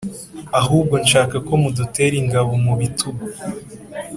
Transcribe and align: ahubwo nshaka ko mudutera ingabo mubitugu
ahubwo 0.59 0.93
nshaka 1.03 1.35
ko 1.47 1.53
mudutera 1.61 2.15
ingabo 2.21 2.51
mubitugu 2.65 3.25